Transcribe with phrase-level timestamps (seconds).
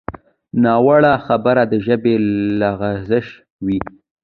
[0.63, 2.15] ناوړه خبره د ژبې
[2.59, 3.27] لغزش
[3.65, 3.79] وي